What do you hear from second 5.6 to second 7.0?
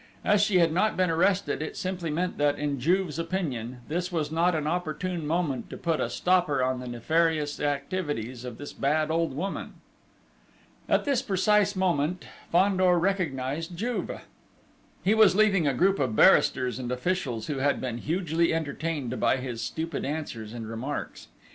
to put a stopper on the